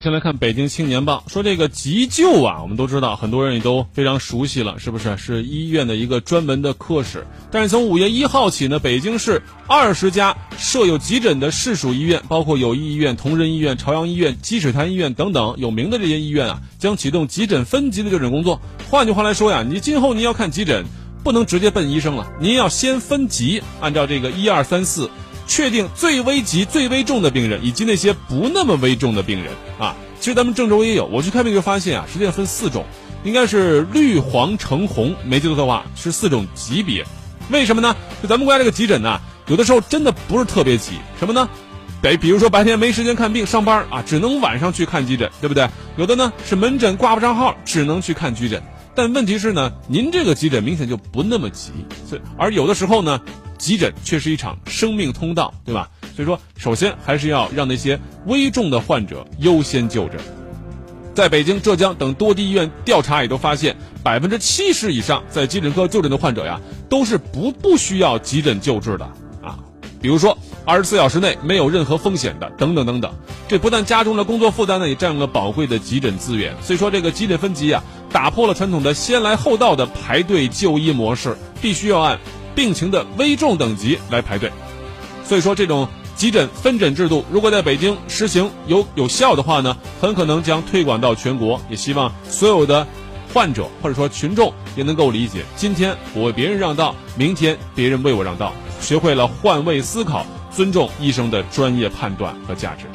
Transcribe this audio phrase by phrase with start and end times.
[0.00, 5.16] 先来看《北京青年报》，说这个急救啊，我们都知道，很多人也都非常熟悉了，是不是？
[5.16, 7.26] 是医院的一个专门的科室。
[7.50, 18.60] 但是从五月一号起呢，北京市二十家设有急诊的市属医院，包括友谊医院、同仁医院、朝阳医院、积水潭医院等等有名的这些医院啊，将启动急诊分级的就诊工作。
[18.88, 20.86] 换句话来说呀，你今后您要看急诊，
[21.24, 25.10] 不能直接奔医生了，您要先分级，按照这个一二三四。
[25.48, 29.96] 确定最危急、最危重的病人，以及那些不那么危重的病人啊。
[30.20, 32.84] 其实咱们郑州也有，我去看病就发现啊，实际上分四种，
[33.24, 37.04] 应该是绿、黄、橙、红，没记错的话是四种级别。
[37.50, 37.96] 为什么呢？
[38.22, 41.48] 就咱们国家这个急诊呢，有的时候真的不是特别急，什么呢？
[42.00, 45.68] 得比如说白天没时间看病上班啊，只能晚上去看急诊，对不对？
[45.96, 48.62] 有的呢是门诊挂不上号，只能去看急诊。
[48.94, 51.72] 但问题是呢，您这个急诊明显就不那么急，
[52.06, 53.20] 所以而有的时候呢。
[53.58, 55.90] 急诊却是一场生命通道，对吧？
[56.14, 60.20] 所以说，首先还是要让那些危重的患者优先就诊。
[61.12, 69.04] 在北京、浙江等多地医院调查也都发现，百分之七十以上在急诊科就诊的患者呀，都是不不需要急诊救治的
[69.42, 69.58] 啊。
[70.00, 73.10] 比如说，二十四小时内没有任何风险的，等等等等。
[73.48, 76.54] 这不但加重了工作负担呢，也占用了宝贵的急诊资源。
[76.60, 82.18] 所以说，这个急诊分级啊，打破了传统的先来后到的排队就医模式，必须要按。
[82.54, 84.50] 病情的危重等级来排队，
[85.24, 91.60] 所以说这种急诊分诊制度如果在北京实行有有效的话呢，很可能将推广到全国。
[91.70, 92.84] 也希望所有的
[93.32, 98.52] 患者或者说群众也能够理解：今天我为别人让道，明天别人为我让道。
[98.80, 102.86] 学会了换位思考，尊重医生的专业判断和价值。